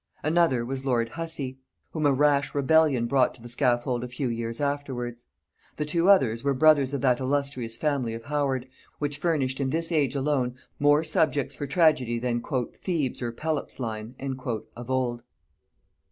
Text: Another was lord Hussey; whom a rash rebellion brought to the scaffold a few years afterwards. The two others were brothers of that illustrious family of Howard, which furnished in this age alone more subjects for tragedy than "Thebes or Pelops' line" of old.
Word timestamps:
Another 0.23 0.65
was 0.65 0.83
lord 0.83 1.09
Hussey; 1.09 1.59
whom 1.91 2.07
a 2.07 2.11
rash 2.11 2.55
rebellion 2.55 3.05
brought 3.05 3.35
to 3.35 3.41
the 3.43 3.47
scaffold 3.47 4.03
a 4.03 4.07
few 4.07 4.29
years 4.29 4.59
afterwards. 4.59 5.27
The 5.75 5.85
two 5.85 6.09
others 6.09 6.43
were 6.43 6.55
brothers 6.55 6.95
of 6.95 7.01
that 7.01 7.19
illustrious 7.19 7.75
family 7.75 8.15
of 8.15 8.23
Howard, 8.23 8.67
which 8.97 9.19
furnished 9.19 9.59
in 9.59 9.69
this 9.69 9.91
age 9.91 10.15
alone 10.15 10.55
more 10.79 11.03
subjects 11.03 11.53
for 11.55 11.67
tragedy 11.67 12.17
than 12.17 12.41
"Thebes 12.73 13.21
or 13.21 13.31
Pelops' 13.31 13.79
line" 13.79 14.15
of 14.75 14.89
old. 14.89 15.21